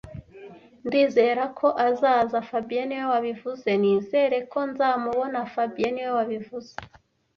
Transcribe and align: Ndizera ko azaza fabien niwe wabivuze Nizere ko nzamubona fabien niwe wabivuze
Ndizera 0.85 1.43
ko 1.59 1.67
azaza 1.87 2.37
fabien 2.49 2.85
niwe 2.87 3.05
wabivuze 3.13 3.69
Nizere 3.81 4.37
ko 4.51 4.59
nzamubona 4.69 5.39
fabien 5.53 5.91
niwe 5.93 6.11
wabivuze 6.19 6.73